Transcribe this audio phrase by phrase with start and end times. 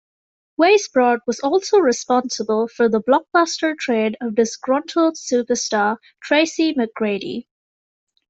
[0.59, 7.45] Weisbrod was also responsible for the blockbuster trade of disgruntled superstar Tracy McGrady.